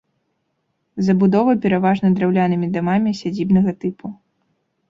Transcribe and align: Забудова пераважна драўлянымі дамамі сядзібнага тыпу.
Забудова 1.09 1.55
пераважна 1.65 2.07
драўлянымі 2.21 2.71
дамамі 2.79 3.15
сядзібнага 3.21 3.71
тыпу. 3.85 4.07